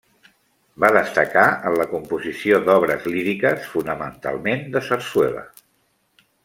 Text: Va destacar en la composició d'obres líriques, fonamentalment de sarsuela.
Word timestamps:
Va 0.83 0.89
destacar 0.95 1.43
en 1.71 1.77
la 1.81 1.87
composició 1.91 2.59
d'obres 2.69 3.07
líriques, 3.17 3.69
fonamentalment 3.75 4.69
de 4.77 4.87
sarsuela. 4.91 5.49